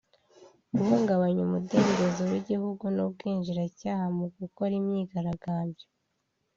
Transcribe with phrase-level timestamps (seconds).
[0.77, 5.85] guhungabanya umudendezo w’igihugu n’ubwinjiracyaha mu gukora imyigaragambyo